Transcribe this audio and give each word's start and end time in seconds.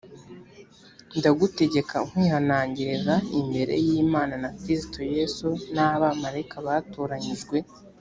ndagutegeka 1.17 1.95
nkwihanangiriza 2.07 3.15
imbere 3.39 3.73
y 3.87 3.89
imana 4.03 4.35
na 4.43 4.49
kristo 4.59 4.99
yesu 5.15 5.47
n 5.75 5.77
abamarayika 5.87 6.57
batoranyijwe 6.67 7.57